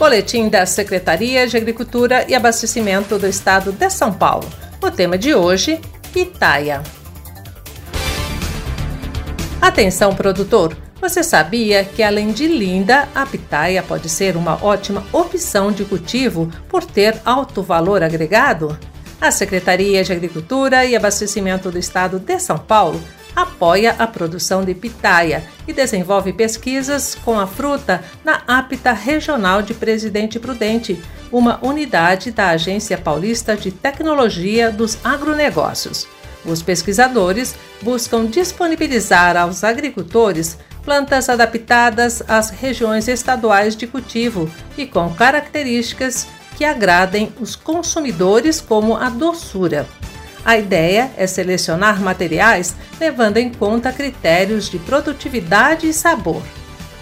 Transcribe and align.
Boletim 0.00 0.48
da 0.48 0.64
Secretaria 0.64 1.46
de 1.46 1.58
Agricultura 1.58 2.24
e 2.26 2.34
Abastecimento 2.34 3.18
do 3.18 3.26
Estado 3.26 3.70
de 3.70 3.90
São 3.90 4.10
Paulo. 4.10 4.48
O 4.80 4.90
tema 4.90 5.18
de 5.18 5.34
hoje: 5.34 5.78
pitaia. 6.10 6.82
Atenção, 9.60 10.14
produtor! 10.14 10.74
Você 11.02 11.22
sabia 11.22 11.84
que, 11.84 12.02
além 12.02 12.32
de 12.32 12.46
linda, 12.46 13.10
a 13.14 13.26
pitaia 13.26 13.82
pode 13.82 14.08
ser 14.08 14.38
uma 14.38 14.64
ótima 14.64 15.04
opção 15.12 15.70
de 15.70 15.84
cultivo 15.84 16.50
por 16.66 16.82
ter 16.82 17.20
alto 17.22 17.62
valor 17.62 18.02
agregado? 18.02 18.78
A 19.20 19.30
Secretaria 19.30 20.02
de 20.02 20.14
Agricultura 20.14 20.86
e 20.86 20.96
Abastecimento 20.96 21.70
do 21.70 21.78
Estado 21.78 22.18
de 22.18 22.38
São 22.40 22.56
Paulo 22.56 22.98
apoia 23.34 23.94
a 23.98 24.06
produção 24.06 24.64
de 24.64 24.74
pitaia 24.74 25.44
e 25.66 25.72
desenvolve 25.72 26.32
pesquisas 26.32 27.14
com 27.14 27.38
a 27.38 27.46
fruta 27.46 28.02
na 28.24 28.42
APTA 28.46 28.92
Regional 28.92 29.62
de 29.62 29.74
Presidente 29.74 30.38
Prudente, 30.38 31.00
uma 31.30 31.58
unidade 31.64 32.30
da 32.30 32.48
Agência 32.48 32.98
Paulista 32.98 33.56
de 33.56 33.70
Tecnologia 33.70 34.70
dos 34.70 34.98
Agronegócios. 35.04 36.06
Os 36.44 36.62
pesquisadores 36.62 37.54
buscam 37.82 38.26
disponibilizar 38.26 39.36
aos 39.36 39.62
agricultores 39.62 40.58
plantas 40.82 41.28
adaptadas 41.28 42.22
às 42.26 42.50
regiões 42.50 43.06
estaduais 43.08 43.76
de 43.76 43.86
cultivo 43.86 44.50
e 44.76 44.86
com 44.86 45.12
características 45.14 46.26
que 46.56 46.64
agradem 46.64 47.32
os 47.40 47.56
consumidores, 47.56 48.60
como 48.60 48.96
a 48.96 49.08
doçura. 49.08 49.86
A 50.44 50.56
ideia 50.56 51.10
é 51.16 51.26
selecionar 51.26 52.00
materiais 52.00 52.74
levando 52.98 53.36
em 53.36 53.52
conta 53.52 53.92
critérios 53.92 54.68
de 54.68 54.78
produtividade 54.78 55.88
e 55.88 55.92
sabor. 55.92 56.42